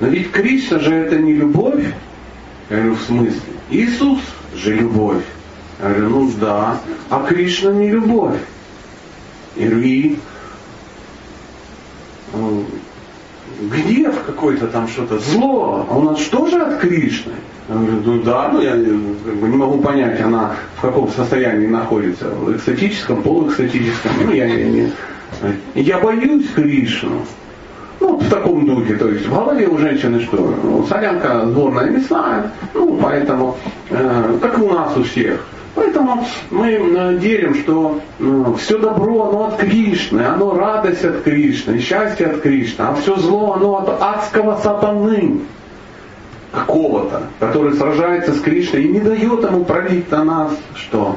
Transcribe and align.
но 0.00 0.08
ведь 0.08 0.32
Кришна 0.32 0.78
же 0.78 0.94
это 0.94 1.18
не 1.18 1.34
любовь. 1.34 1.84
Я 2.70 2.76
говорю, 2.76 2.94
в 2.94 3.02
смысле? 3.02 3.40
Иисус 3.70 4.20
же 4.56 4.74
любовь. 4.74 5.22
Я 5.80 5.90
говорю, 5.90 6.08
ну 6.08 6.32
да, 6.40 6.80
а 7.10 7.26
Кришна 7.26 7.72
не 7.72 7.90
любовь. 7.90 8.38
Я 9.56 9.66
говорю, 9.68 9.82
и 9.86 10.18
э, 12.32 12.62
гнев 13.60 14.14
какой-то 14.26 14.68
там 14.68 14.88
что-то, 14.88 15.18
зло, 15.18 15.86
а 15.90 15.98
у 15.98 16.02
нас 16.02 16.20
что 16.20 16.46
же 16.46 16.60
от 16.60 16.80
Кришны? 16.80 17.32
Я 17.68 17.74
говорю, 17.74 18.02
ну 18.04 18.22
да, 18.22 18.48
ну 18.52 18.60
я 18.62 18.72
как 18.72 19.36
бы, 19.36 19.48
не 19.48 19.56
могу 19.56 19.78
понять, 19.78 20.20
она 20.20 20.56
в 20.76 20.80
каком 20.80 21.10
состоянии 21.10 21.66
находится, 21.66 22.28
в 22.28 22.56
экстатическом, 22.56 23.22
полуэкстатическом, 23.22 24.12
ну 24.24 24.32
я 24.32 24.48
не, 24.48 24.64
не, 24.64 24.92
я 25.74 25.98
боюсь 25.98 26.46
Кришну. 26.54 27.22
Ну, 28.00 28.16
в 28.16 28.30
таком 28.30 28.64
духе, 28.64 28.94
то 28.94 29.08
есть 29.08 29.26
в 29.26 29.34
голове 29.34 29.68
у 29.68 29.76
женщины 29.76 30.20
что? 30.20 30.54
Ну, 30.62 30.86
солянка 30.86 31.46
сборная 31.46 31.90
мясная, 31.90 32.50
ну, 32.72 32.98
поэтому, 33.00 33.56
э, 33.90 34.38
как 34.40 34.58
и 34.58 34.62
у 34.62 34.72
нас 34.72 34.96
у 34.96 35.02
всех. 35.02 35.44
Поэтому 35.74 36.24
мы 36.50 36.72
э, 36.72 37.14
верим, 37.14 37.54
что 37.54 38.00
э, 38.18 38.44
все 38.58 38.78
добро, 38.78 39.28
оно 39.28 39.44
от 39.48 39.56
Кришны, 39.56 40.22
оно 40.22 40.56
радость 40.56 41.04
от 41.04 41.22
Кришны, 41.22 41.78
счастье 41.78 42.26
от 42.26 42.40
Кришны, 42.40 42.82
а 42.82 42.94
все 42.94 43.16
зло, 43.16 43.52
оно 43.52 43.76
от 43.76 44.02
адского 44.02 44.58
сатаны 44.62 45.40
какого-то, 46.52 47.24
который 47.38 47.74
сражается 47.74 48.32
с 48.32 48.40
Кришной 48.40 48.84
и 48.84 48.88
не 48.88 49.00
дает 49.00 49.44
ему 49.44 49.64
пролить 49.64 50.10
на 50.10 50.24
нас 50.24 50.52
что? 50.74 51.16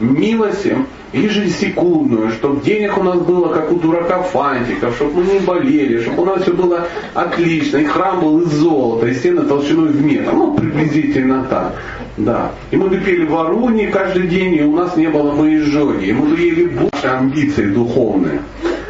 Милость 0.00 0.66
ежесекундную, 1.12 2.30
чтобы 2.30 2.64
денег 2.64 2.96
у 2.98 3.02
нас 3.02 3.18
было, 3.18 3.52
как 3.52 3.70
у 3.70 3.76
дурака 3.76 4.22
фантиков, 4.22 4.94
чтобы 4.96 5.22
мы 5.22 5.34
не 5.34 5.38
болели, 5.40 6.00
чтобы 6.02 6.22
у 6.22 6.24
нас 6.26 6.42
все 6.42 6.52
было 6.52 6.86
отлично, 7.14 7.78
и 7.78 7.84
храм 7.84 8.20
был 8.20 8.40
из 8.40 8.52
золота, 8.52 9.06
и 9.06 9.14
стены 9.14 9.42
толщиной 9.42 9.88
в 9.88 10.02
метр. 10.04 10.32
Ну, 10.32 10.54
приблизительно 10.54 11.44
так. 11.44 11.74
Да. 12.16 12.52
И 12.70 12.76
мы 12.76 12.90
пели 12.90 13.26
Варуни 13.26 13.86
каждый 13.86 14.26
день, 14.28 14.54
и 14.54 14.62
у 14.62 14.76
нас 14.76 14.96
не 14.96 15.08
было 15.08 15.32
бы 15.32 15.54
изжоги. 15.54 16.06
И 16.06 16.12
мы 16.12 16.36
ели 16.36 16.66
больше 16.66 17.06
амбиций 17.06 17.66
духовные. 17.66 18.40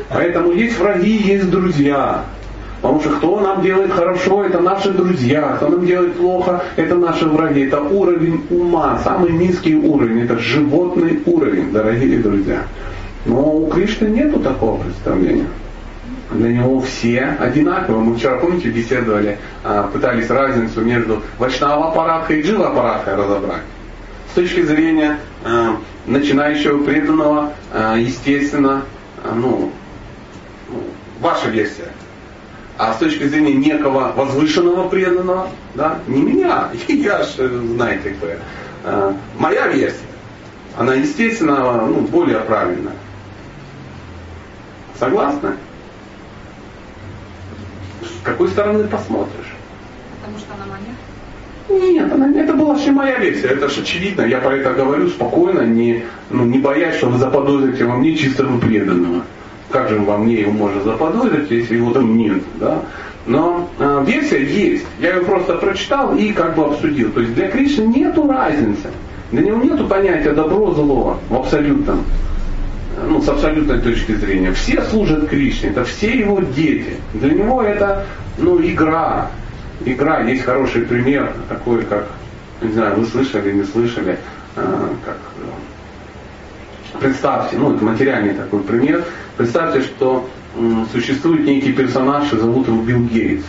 Поэтому 0.09 0.53
есть 0.53 0.79
враги, 0.79 1.17
есть 1.17 1.51
друзья. 1.51 2.25
Потому 2.83 3.01
что 3.01 3.11
кто 3.11 3.41
нам 3.41 3.63
делает 3.63 3.93
хорошо, 3.93 4.45
это 4.45 4.59
наши 4.59 4.91
друзья, 4.91 5.55
кто 5.57 5.69
нам 5.69 5.87
делает 5.87 6.17
плохо, 6.17 6.65
это 6.75 6.97
наши 6.97 7.27
враги. 7.27 7.67
Это 7.67 7.81
уровень 7.81 8.45
ума, 8.51 9.01
самый 9.05 9.31
низкий 9.31 9.77
уровень, 9.77 10.25
это 10.25 10.37
животный 10.39 11.23
уровень, 11.25 11.71
дорогие 11.71 12.19
друзья. 12.19 12.65
Но 13.25 13.55
у 13.55 13.69
Кришны 13.69 14.07
нету 14.07 14.41
такого 14.41 14.83
представления. 14.83 15.47
Для 16.33 16.49
него 16.55 16.81
все 16.81 17.37
одинаковые. 17.39 18.03
Мы 18.03 18.17
вчера, 18.17 18.39
помните, 18.39 18.69
беседовали, 18.69 19.39
а, 19.63 19.85
пытались 19.85 20.29
разницу 20.29 20.81
между 20.81 21.23
вачнава 21.39 21.91
аппаратхой 21.91 22.41
и 22.41 22.43
джива 22.43 22.71
аппаратхой 22.71 23.15
разобрать. 23.15 23.63
С 24.33 24.35
точки 24.35 24.63
зрения 24.63 25.19
а, 25.45 25.77
начинающего 26.07 26.83
преданного, 26.83 27.53
а, 27.73 27.97
естественно, 27.97 28.83
ну, 29.37 29.71
ну, 30.69 30.83
ваша 31.21 31.49
версия 31.49 31.93
а 32.83 32.95
с 32.95 32.97
точки 32.97 33.29
зрения 33.29 33.55
некого 33.55 34.13
возвышенного 34.17 34.89
преданного, 34.89 35.49
да, 35.77 36.01
не 36.09 36.21
меня, 36.21 36.69
я 36.89 37.23
же 37.23 37.49
знаете 37.77 38.11
кто 38.11 38.27
я, 38.27 38.39
а, 38.83 39.17
моя 39.39 39.69
версия, 39.69 39.99
она 40.77 40.95
естественно 40.95 41.87
ну, 41.87 42.01
более 42.01 42.41
правильная. 42.41 42.95
Согласны? 44.99 45.51
С 48.03 48.25
какой 48.25 48.49
стороны 48.49 48.89
посмотришь? 48.89 49.55
Потому 50.21 50.39
что 50.39 50.49
она 50.55 50.67
моя? 50.67 51.93
Нет, 51.93 52.13
она, 52.13 52.33
это 52.37 52.53
была 52.55 52.75
вообще 52.75 52.91
моя 52.91 53.19
версия, 53.19 53.47
это 53.47 53.69
же 53.69 53.83
очевидно. 53.83 54.23
Я 54.23 54.41
про 54.41 54.57
это 54.57 54.73
говорю 54.73 55.09
спокойно, 55.09 55.61
не, 55.61 56.05
ну, 56.31 56.45
не 56.45 56.59
боясь, 56.59 56.97
что 56.97 57.07
вы 57.07 57.19
заподозрите 57.19 57.85
во 57.85 57.95
мне 57.95 58.17
чистого 58.17 58.59
преданного 58.59 59.23
как 59.73 59.89
же 59.89 59.99
во 59.99 60.19
мне 60.19 60.41
его 60.43 60.53
можно 60.53 60.83
заподозрить, 60.83 61.51
если 61.51 61.77
его 61.77 61.93
там 61.93 62.17
нет, 62.17 62.43
да? 62.61 62.83
Но 63.27 63.69
э, 63.79 64.05
версия 64.07 64.45
есть. 64.45 64.85
Я 65.01 65.15
ее 65.17 65.23
просто 65.23 65.55
прочитал 65.55 66.15
и 66.15 66.33
как 66.33 66.57
бы 66.57 66.65
обсудил. 66.67 67.11
То 67.13 67.21
есть 67.21 67.35
для 67.35 67.49
Кришны 67.49 67.83
нету 67.83 68.29
разницы. 68.29 68.91
Для 69.31 69.43
него 69.43 69.63
нету 69.63 69.87
понятия 69.87 70.33
добро-зло 70.33 71.19
в 71.31 71.35
абсолютном, 71.35 72.05
ну, 73.09 73.23
с 73.23 73.29
абсолютной 73.29 73.81
точки 73.81 74.13
зрения. 74.13 74.53
Все 74.53 74.83
служат 74.83 75.29
Кришне, 75.29 75.71
это 75.71 75.85
все 75.85 76.11
его 76.11 76.41
дети. 76.41 76.97
Для 77.15 77.33
него 77.33 77.63
это, 77.63 78.05
ну, 78.39 78.61
игра. 78.61 79.31
Игра. 79.85 80.21
Есть 80.21 80.45
хороший 80.45 80.83
пример, 80.83 81.33
такой, 81.49 81.83
как, 81.85 82.09
не 82.61 82.73
знаю, 82.73 82.97
вы 82.97 83.07
слышали, 83.07 83.53
не 83.53 83.65
слышали, 83.65 84.19
э, 84.57 84.89
как 85.05 85.17
представьте, 87.01 87.57
ну 87.57 87.75
это 87.75 87.85
материальный 87.85 88.35
такой 88.35 88.61
пример, 88.61 89.05
представьте, 89.37 89.83
что 89.83 90.29
существует 90.93 91.45
некий 91.45 91.73
персонаж, 91.73 92.31
зовут 92.31 92.69
его 92.69 92.83
Билл 92.83 93.05
Гейтс. 93.05 93.45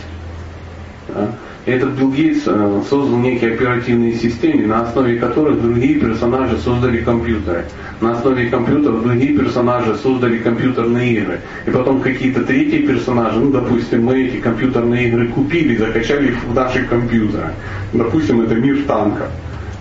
Да? 1.08 1.30
И 1.66 1.70
этот 1.70 1.90
Билл 1.90 2.10
Гейтс 2.12 2.42
э, 2.46 2.82
создал 2.88 3.18
некие 3.18 3.54
оперативные 3.54 4.14
системы, 4.14 4.66
на 4.66 4.82
основе 4.82 5.18
которых 5.18 5.62
другие 5.62 5.98
персонажи 5.98 6.58
создали 6.58 7.00
компьютеры. 7.00 7.64
На 8.00 8.12
основе 8.12 8.48
компьютеров 8.50 9.02
другие 9.02 9.36
персонажи 9.36 9.94
создали 9.96 10.38
компьютерные 10.38 11.14
игры. 11.14 11.40
И 11.66 11.70
потом 11.70 12.00
какие-то 12.00 12.42
третьи 12.44 12.86
персонажи, 12.86 13.38
ну, 13.38 13.50
допустим, 13.50 14.04
мы 14.04 14.24
эти 14.24 14.36
компьютерные 14.38 15.08
игры 15.08 15.28
купили, 15.28 15.76
закачали 15.76 16.32
в 16.46 16.54
наши 16.54 16.84
компьютеры. 16.84 17.54
Допустим, 17.94 18.42
это 18.42 18.54
мир 18.56 18.82
танков. 18.86 19.28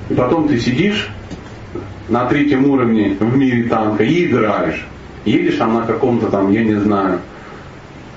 И 0.10 0.14
потом 0.14 0.48
ты 0.48 0.60
сидишь 0.60 1.10
на 2.10 2.26
третьем 2.26 2.70
уровне 2.70 3.16
в 3.20 3.38
мире 3.38 3.64
танка 3.64 4.04
и 4.04 4.26
играешь. 4.26 4.86
Едешь 5.26 5.56
там 5.56 5.76
на 5.76 5.86
каком-то 5.86 6.30
там, 6.30 6.52
я 6.52 6.64
не 6.64 6.76
знаю, 6.76 7.20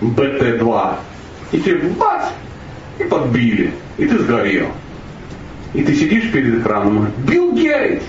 БТ-2. 0.00 0.94
И 1.52 1.60
тебе 1.60 1.90
бац! 1.90 2.24
И 2.98 3.04
подбили. 3.04 3.72
И 3.98 4.06
ты 4.06 4.18
сгорел. 4.18 4.68
И 5.74 5.82
ты 5.82 5.94
сидишь 5.94 6.30
перед 6.32 6.60
экраном 6.60 7.06
и 7.06 7.30
Билл 7.30 7.52
Гейтс! 7.52 8.04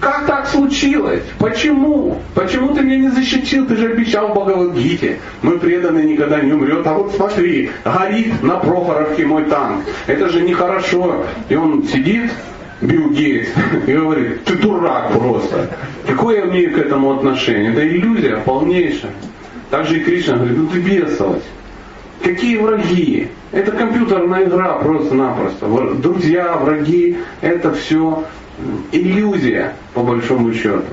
Как 0.00 0.26
так 0.26 0.48
случилось? 0.48 1.22
Почему? 1.38 2.18
Почему 2.34 2.74
ты 2.74 2.82
меня 2.82 2.96
не 2.96 3.10
защитил? 3.10 3.66
Ты 3.66 3.76
же 3.76 3.92
обещал 3.92 4.28
в 4.28 4.34
Бхагавадгите. 4.34 5.18
Мы 5.42 5.58
преданные 5.60 6.06
никогда 6.06 6.40
не 6.40 6.52
умрет. 6.52 6.84
А 6.84 6.94
вот 6.94 7.14
смотри, 7.14 7.70
горит 7.84 8.42
на 8.42 8.56
Прохоровке 8.56 9.24
мой 9.26 9.44
танк. 9.44 9.84
Это 10.08 10.28
же 10.28 10.40
нехорошо. 10.40 11.24
И 11.48 11.54
он 11.54 11.84
сидит 11.84 12.32
Билл 12.82 13.10
Гейтс 13.10 13.48
и 13.86 13.92
говорит, 13.92 14.44
ты 14.44 14.56
дурак 14.56 15.12
просто. 15.12 15.70
Какое 16.06 16.38
я 16.40 16.50
имею 16.50 16.74
к 16.74 16.78
этому 16.78 17.12
отношение? 17.12 17.72
Это 17.72 17.86
иллюзия 17.86 18.36
полнейшая. 18.38 19.12
Также 19.70 19.98
и 19.98 20.00
Кришна 20.00 20.36
говорит, 20.36 20.58
ну 20.58 20.66
ты 20.66 20.80
бесовать. 20.80 21.42
Какие 22.22 22.58
враги? 22.58 23.28
Это 23.52 23.72
компьютерная 23.72 24.44
игра 24.44 24.78
просто-напросто. 24.78 25.66
Друзья, 25.94 26.56
враги, 26.56 27.16
это 27.40 27.72
все 27.72 28.24
иллюзия, 28.92 29.74
по 29.94 30.02
большому 30.02 30.52
счету. 30.52 30.84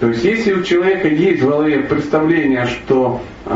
То 0.00 0.08
есть 0.08 0.24
если 0.24 0.52
у 0.52 0.62
человека 0.62 1.08
есть 1.08 1.42
в 1.42 1.48
голове 1.48 1.80
представление, 1.80 2.66
что 2.66 3.22
э, 3.46 3.54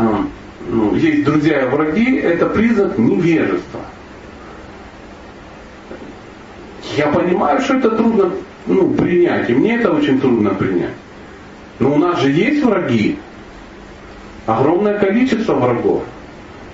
ну, 0.70 0.94
есть 0.94 1.24
друзья 1.24 1.64
и 1.64 1.68
враги, 1.68 2.16
это 2.16 2.46
признак 2.46 2.96
невежества. 2.96 3.80
Я 6.96 7.08
понимаю, 7.08 7.60
что 7.60 7.74
это 7.74 7.90
трудно 7.90 8.32
ну, 8.66 8.90
принять, 8.90 9.48
и 9.50 9.54
мне 9.54 9.76
это 9.76 9.92
очень 9.92 10.20
трудно 10.20 10.50
принять. 10.50 10.94
Но 11.78 11.94
у 11.94 11.96
нас 11.96 12.20
же 12.20 12.30
есть 12.30 12.62
враги. 12.64 13.18
Огромное 14.46 14.98
количество 14.98 15.54
врагов. 15.54 16.02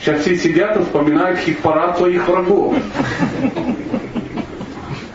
Сейчас 0.01 0.21
все 0.21 0.37
сидят 0.37 0.77
и 0.77 0.83
вспоминают 0.83 1.39
хит-парад 1.41 1.97
своих 1.99 2.29
врагов. 2.29 2.77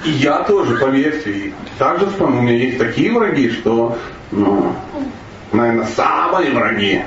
И 0.06 0.12
я 0.12 0.44
тоже, 0.44 0.78
поверьте, 0.78 1.32
и 1.32 1.54
также 1.78 2.08
вспомню, 2.08 2.40
у 2.40 2.42
меня 2.44 2.56
есть 2.56 2.78
такие 2.78 3.12
враги, 3.12 3.50
что, 3.50 3.98
ну, 4.32 4.74
наверное, 5.52 5.88
самые 5.88 6.52
враги. 6.52 7.04